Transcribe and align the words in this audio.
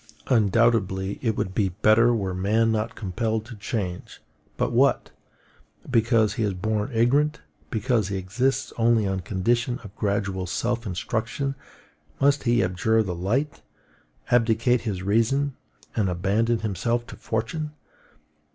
Undoubtedly 0.29 1.19
it 1.21 1.37
would 1.37 1.53
be 1.53 1.69
better 1.69 2.11
were 2.11 2.33
man 2.33 2.71
not 2.71 2.95
compelled 2.95 3.45
to 3.45 3.55
change: 3.55 4.19
but 4.57 4.71
what! 4.71 5.11
because 5.91 6.33
he 6.33 6.43
is 6.43 6.55
born 6.55 6.89
ignorant, 6.91 7.41
because 7.69 8.07
he 8.07 8.17
exists 8.17 8.73
only 8.77 9.05
on 9.05 9.19
condition 9.19 9.77
of 9.83 9.95
gradual 9.95 10.47
self 10.47 10.87
instruction, 10.87 11.53
must 12.19 12.45
he 12.45 12.63
abjure 12.63 13.03
the 13.03 13.13
light, 13.13 13.61
abdicate 14.31 14.81
his 14.81 15.03
reason, 15.03 15.55
and 15.95 16.09
abandon 16.09 16.61
himself 16.61 17.05
to 17.05 17.15
fortune? 17.15 17.69